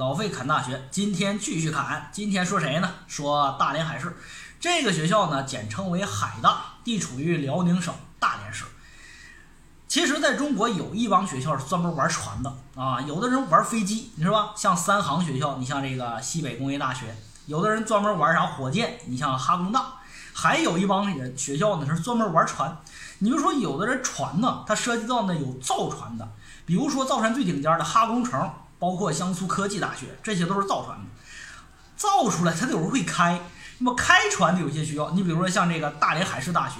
[0.00, 2.08] 老费侃大学，今天继续侃。
[2.10, 2.90] 今天说谁呢？
[3.06, 4.16] 说大连海事
[4.58, 8.64] 这个学校呢，简称为海大，地处于辽宁省大连市。
[9.86, 14.54] 其实，在中国有一帮学校是专门玩船的啊，有的人玩飞机，你说吧？
[14.56, 17.04] 像三航学校，你像这个西北工业大学；
[17.44, 19.82] 有的人专门玩啥火箭，你像哈工大；
[20.32, 22.74] 还有一帮人学校呢是专门玩船。
[23.18, 26.26] 你就说有的人船呢，它涉及到呢有造船的，
[26.64, 28.50] 比如说造船最顶尖的哈工程。
[28.80, 31.04] 包括江苏科技大学，这些都是造船的，
[31.96, 33.38] 造出来它得有人会开。
[33.78, 36.76] 那么开船的有些学校，你比如说像这个大连海事大学、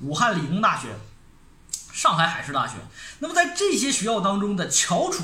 [0.00, 0.88] 武汉理工大学、
[1.92, 2.74] 上海海事大学。
[3.20, 5.22] 那么在这些学校当中的翘楚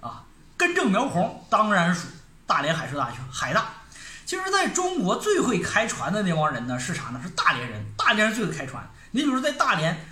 [0.00, 0.24] 啊，
[0.56, 2.08] 根正苗红，当然属
[2.46, 3.66] 大连海事大学海大。
[4.24, 7.20] 其实，在中国最会开船的那帮人呢，是啥呢？
[7.22, 7.84] 是大连人。
[7.98, 8.82] 大连人最会开船。
[9.10, 10.08] 你比如说在大连。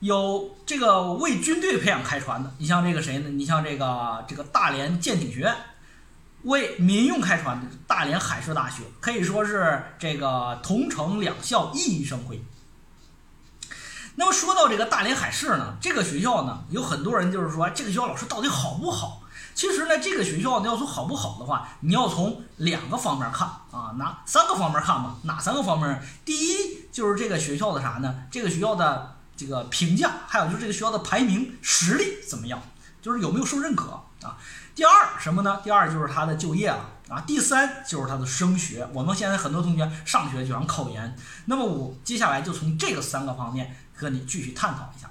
[0.00, 3.30] 有这个为军队培养开船的，你像这个谁呢？
[3.30, 5.56] 你像这个这个大连舰艇学院，
[6.44, 12.44] 为民用开船的大连海事大学，可以说是这个同城两校熠熠生辉。
[14.14, 19.22] 那么说到这个大连海事呢，这个学校呢，有很多人就是说这个学校老师到底好不好？
[19.56, 25.16] 其实呢，这个学校要说好不好的话，你要从两个方面看啊，哪三个方面看吧？
[25.24, 26.00] 哪三个方面？
[26.24, 28.14] 第一就是这个学校的啥呢？
[28.30, 29.17] 这个学校的。
[29.38, 32.60] 这个评价，还有就是这个学校的排名实力怎么样？
[33.00, 34.36] 就是有没有受认可啊？
[34.74, 35.60] 第二什么呢？
[35.62, 37.20] 第二就是他的就业了啊。
[37.26, 38.86] 第三就是他的升学。
[38.92, 45.08] 我们现在很多同学上学就想考研，那么我接下来就从这个三个方面和你继续探讨一下。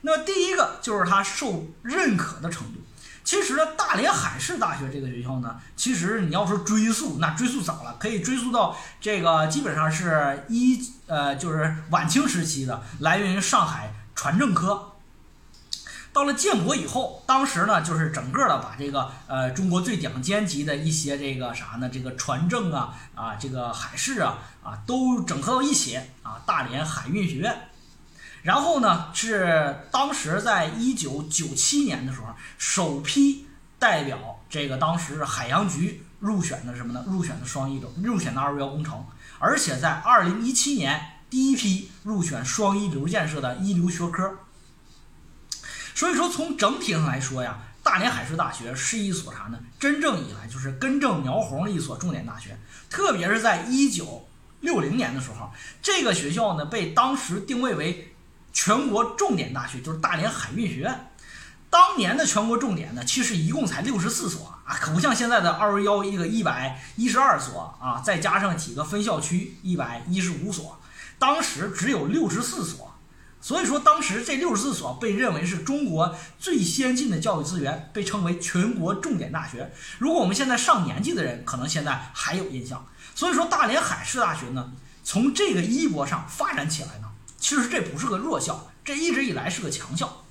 [0.00, 2.80] 那么第一个就是他受认可的程度。
[3.28, 14.92] 其实呢，大连海事大学这个学校呢，其实你要说追溯，那追溯早了，可以追溯到这个基本上是一呃，就是晚清时期的，来源于上海船政科。
[16.10, 27.68] 到了建国以后，当时呢，就是整个的把这个呃中国最顶尖级的一些这个啥呢，这个船政啊啊，这个海事啊啊，都整合到一起啊，大连海运学院。
[28.42, 33.46] 然后呢，是当时在一九九七年的时候，首批
[33.78, 37.04] 代表这个当时海洋局入选的什么呢？
[37.06, 39.04] 入选的双一流，入选的二幺幺工程，
[39.38, 44.38] 而且在二零一七年第一批入选双一流建设的一流学科。
[45.94, 49.58] 所以说，从整体上来说呀，大连海事大学是一所啥呢？
[49.80, 52.56] 真正以来就是根正苗红的一所重点大学，
[52.88, 54.28] 特别是在一九
[54.60, 55.50] 六零年的时候，
[55.82, 58.14] 这个学校呢被当时定位为。
[58.60, 61.12] 全国重点大学就是大连海运学院，
[61.70, 70.76] 当年的全国重点呢，其实一共才六十四所啊，可不像现在的二幺幺一个一百一十二所啊，再加上几个分校区一百一十五所，
[71.20, 72.92] 当时只有六十四所，
[73.40, 79.72] 所以说当时这六十四所被认为是中国最先进的教育资源，被称为全国重点大学。
[80.00, 82.84] 如果我们现在上年纪的人，可能现在还有印象。
[83.14, 84.72] 所以说大连海事大学呢，
[85.04, 87.07] 从这个衣钵上发展起来呢。
[87.38, 90.24] 其实这不是个弱校，这一直以来是个强校。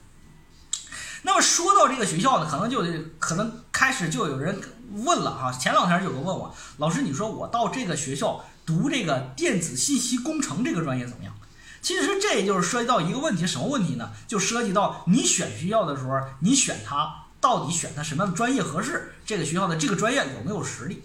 [1.23, 2.85] 那么说到这个学校呢，可能就
[3.17, 5.51] 可能开始就有人问了哈。
[5.51, 11.33] 前两天有个问我，老师，你说我到这个学校读这个电子信息工程这个专业怎么样？
[11.81, 14.11] 其实这就是涉及到一个问题，什么问题呢？
[14.27, 19.15] 就涉及到你选学校的时候，你选它到底选它什么样的专业合适？
[19.25, 21.03] 这个学校的这个专业有没有实力？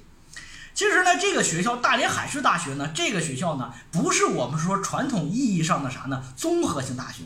[0.74, 6.22] 其实呢，这个学校大连海事大学呢，这个学校呢，不是我们说传统意义上的啥呢？
[6.36, 7.24] 综合性大学。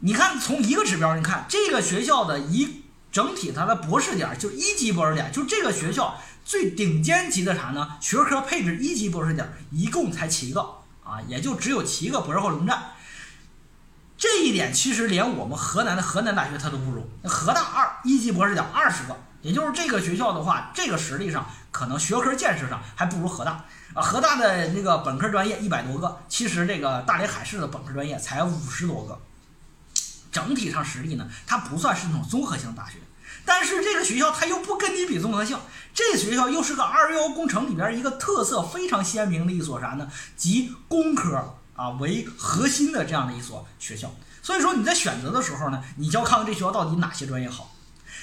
[0.00, 7.96] 你看，从一个指标，你看这个学校的一整体它的博士点，就一级博士点，就这个学校最顶尖级的啥呢？
[8.00, 10.60] 学科配置一级博士点，一共才七个
[11.02, 12.90] 啊，也就只有七个博士后轮战。
[14.28, 17.08] 这一点其实连我们河南的河南大学它都不如。
[17.22, 21.46] 河大二一级博士点二十个，也就是这个学校的话，这个实力上。
[21.70, 29.20] 可能学科建设上还不如河大啊，河大的那个本科专业一百多个，其实这个大连海事的本科专业才五十多个，
[30.32, 32.96] 整体上实力呢，它不算是那种综合性大学，
[33.44, 35.58] 但是这个学校它又不跟你比综合性，
[35.92, 40.10] 这学校又是个二幺幺工程里边一个特色非常鲜明的一所啥呢？
[40.34, 44.10] 集工科啊为核心的这样的一所学校，
[44.42, 47.70] 所以说你在选择的时候呢，你就要看看这学校到底哪些专业好。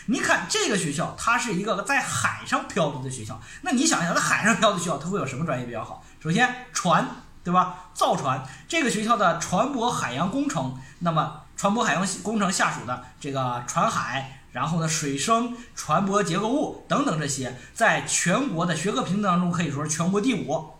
[0.07, 3.39] 你看这个学校，它是一个在海上漂流的学校。
[3.61, 6.03] 那你想一想，在海上漂的学校，它会有什么专业比较好？
[6.21, 7.07] 首先，船，
[7.41, 7.85] 对吧？
[7.93, 8.43] 造船。
[8.67, 20.73] 这个学校的船舶海洋工程，那么船舶海洋工程下属的这个船海，然后呢，水生、船舶结构物等等这些，在全国的学科评定当中可以说是全国第五。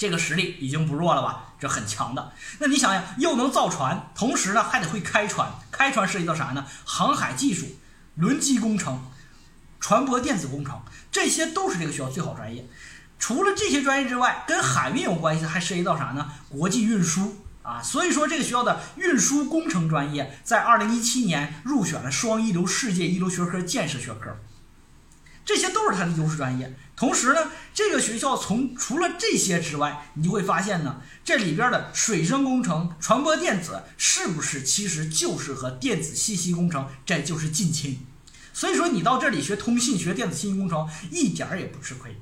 [0.00, 1.52] 这个实力已经不弱了吧？
[1.60, 2.32] 这很强的。
[2.58, 5.52] 那你想想，又能造船，同时呢还得会开船。
[5.70, 6.64] 开船涉及到啥呢？
[6.86, 7.66] 航海技术。
[8.14, 9.04] 轮机工程，
[9.78, 10.80] 船舶电子工程，
[11.12, 12.66] 这些都是这个学校最好专业。
[13.18, 16.30] 除了这些专业之外，跟海运有关系的还涉及到啥呢？
[16.48, 17.82] 国际运输啊。
[17.82, 24.34] 所以说，这个学校的运输工程专业在二零一七年入选了双一流世界一流学科建设学科。
[25.52, 26.76] 这些都是它的优势专业。
[26.94, 38.06] 同时呢，这个学校从除了这些之外，你就会发现呢，这里边的水生工程、传播电子是不是其实就是和电子信息工程这就是近亲。
[38.52, 42.16] 所以说，你到这里学通信、学电子信息工程一点儿也不吃亏。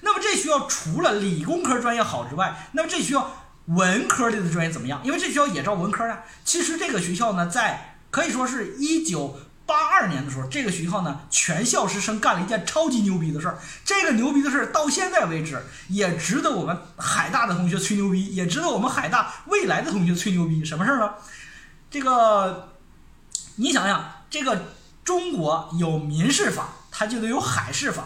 [0.00, 5.02] 那么这学校除了理工科专业好之外，那么这学校文科类的专业怎么样？
[5.04, 6.24] 因为这学校也招文科啊。
[6.42, 9.38] 其实这个学校呢，在可以说是一九。
[9.66, 13.58] 八二年的时候，这个学校呢，全校师生干了一件超级牛逼的事儿。
[13.84, 20.64] 这个牛逼的事儿到现在为止也值得我们海大的同学吹牛逼，也值得我们海大未来的同学吹牛逼。
[20.64, 21.10] 什么事儿呢？
[21.90, 22.68] 这个，
[23.56, 24.66] 你想想，这个
[25.04, 28.04] 中国有民事法，它就得有海事法。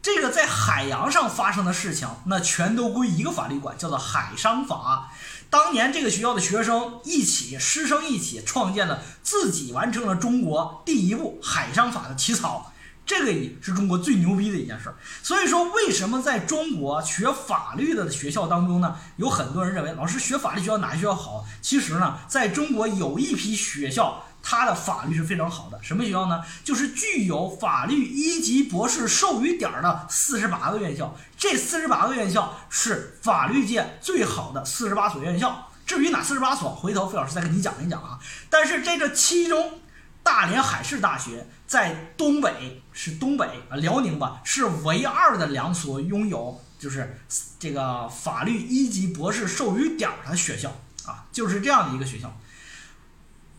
[0.00, 5.12] 这个在海洋上发生的事情，那全都归一个法律管，叫做海商法。
[5.50, 12.72] 当年这个学校的学生一起，师生一起创建了，自己完成了中国第一部海商法的起草，
[13.06, 14.94] 这个也是中国最牛逼的一件事。
[15.22, 21.46] 所以说，为什么在中国学法律的学校当中呢，有很多人认为老师学法律学校哪学校好？
[21.62, 24.24] 其实呢，在中国有一批学校。
[24.50, 26.42] 它的法律是非常好的，什么学校呢？
[26.64, 31.14] 就是具有法律一级博士授予点的四十八个院校。
[31.36, 35.70] 这四十八个院校是法律界最好的四十八所院校。
[35.84, 38.18] 至于哪四十八所，回头费老师再跟你讲一讲啊。
[38.48, 39.80] 但是这个其中，
[40.22, 47.18] 大连海事大学在东北是东北啊辽宁吧，是唯二的两所拥有就是
[47.58, 50.70] 这个法律一级博士授予点的学校
[51.04, 52.34] 啊，就是这样的一个学校。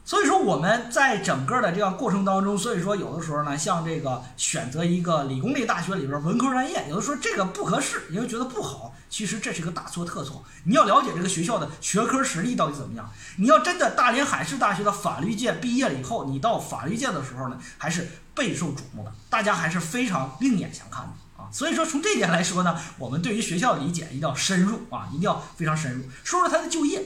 [0.09, 10.43] 所以说我们在整个的这个过程当中，所以说有的时候呢，像这个选择一个理工类大学里边文科专业，有的说这个不合适，因为觉得不好，其实这是个大错特错。
[10.63, 13.07] 你要了解这个学校的学科实力到底怎么样。
[13.37, 21.45] 你要真的大连海事大学的法律界毕业了以后，你到法律界的时候呢，还是备受瞩目的，大家还是非常另眼相看的啊。
[21.51, 26.03] 所以说从这点来说呢，我们对于学校理解一定要深入啊，一定要非常深入。
[26.23, 27.03] 说说他的就业。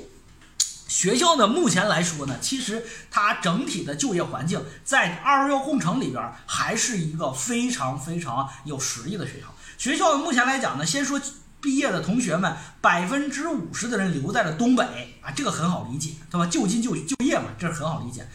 [0.88, 9.48] 学校呢，目前来说呢，其实它整体的就业环境在二幺幺工程里边还是一个非常非常有实力的学校。
[9.78, 11.20] 学校目前来讲呢，先说
[11.60, 16.46] 毕业的同学们，百分之五十的人留在了东北啊，这个很好理解，对吧？
[16.46, 18.28] 就近就就业嘛，这是很好理解。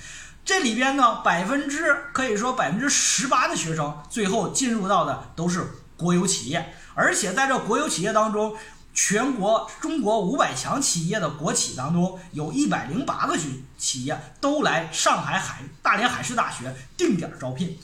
[0.44, 5.66] 这里边呢，百分之可以说百分之十八的学生最后进入到的都是
[5.96, 8.56] 国有企业，而且在这国有企业当中。
[9.00, 17.78] 全国中国五百强企业的国企当中，有一百零八个企企业都来上海海大连海事大学定点招聘，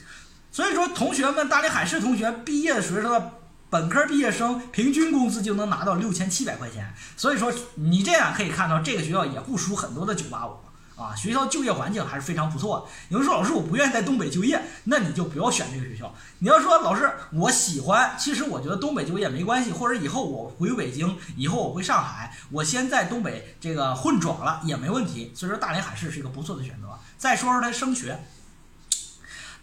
[0.51, 3.31] 所以说同学们，大连海事同学毕业的时候
[3.69, 10.57] 本科毕业生平均工资就能拿到六千七百块钱，所以说你这样可以看到这个学校也不输很多的九八五。
[10.95, 12.85] 啊，学校就业环境还是非常不错的。
[13.09, 16.13] 有人说老师我不愿意在东北就业，那你就不要选这个学校。
[16.39, 25.31] 你要说老师我喜欢，其实我觉得东北就业没关系，或者以后我回北京，以后我回上海，我先在东北这个混转了也没问题。
[25.35, 26.87] 所以说大连海事是一个不错的选择。
[27.17, 28.17] 再说说它升学，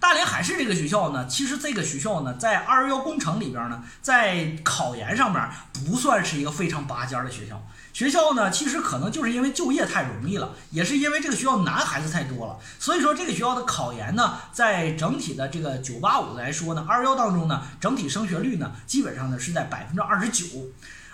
[0.02, 7.64] 大连海事这个学校呢，其实这个学校呢，在二幺幺工程里边呢，在考研上面不算是一个非常拔尖的学校。
[7.92, 20.46] 学校呢，其实可能就是因为就业太容易了，也是因为这个学校男孩子太多了，所以说这个学校的考研呢，在整体的这个九八五来说呢，二幺当中呢，整体升学率呢，基本上呢是在百分之二十九。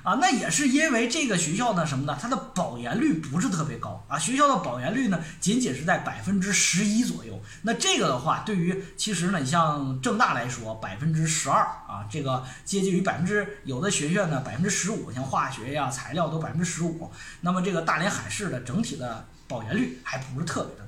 [0.08, 2.16] 啊，那也是因为这个学校呢，什么呢？
[2.18, 4.18] 它的保研率不是特别高啊。
[4.18, 7.38] 学校的保研率呢，仅仅是在百分之十一左右。
[7.60, 17.12] 那这个的话，对于其实呢，你像郑大来说，百分之十二啊，这个接近于百分之有的学院呢，百分之十五，像化学呀、材料都百分之十五。
[17.42, 20.86] 那么这个大连海事的整体的保研率还不是特别的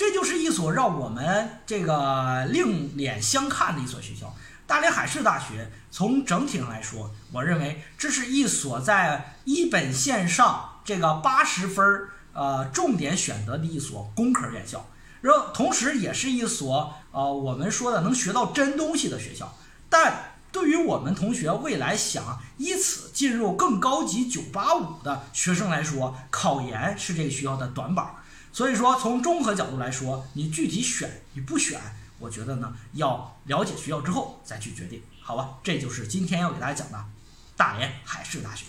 [0.00, 4.34] 这就是一所让我们这个另眼相看的一所学校。
[4.66, 14.86] 大连海事大学从整体上来说，我认为这是一所在一本线上这个八十分儿呃重点选择的一所工科院校，
[15.20, 19.54] 然后同时也是一所呃我们说的能学到真东西的学校。
[19.90, 28.14] 但对于我们同学未来想以此进入更高级九八五的学生来说，考研是这个学校的短板。
[28.52, 31.80] 所以说，从综合角度来说，你具体选与不选。
[32.18, 35.58] 我觉得呢，要了解学校之后再去决定，好吧？
[35.62, 37.04] 这就是今天要给大家讲的
[37.56, 38.66] 大连海事大学。